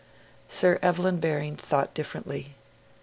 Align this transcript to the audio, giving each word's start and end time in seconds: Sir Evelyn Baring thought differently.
Sir 0.47 0.79
Evelyn 0.81 1.19
Baring 1.19 1.55
thought 1.57 1.93
differently. 1.93 2.55